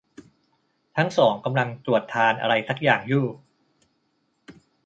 [0.97, 3.25] ทั้งสองกำลังตรวจทานอะไรสักอย่างยู่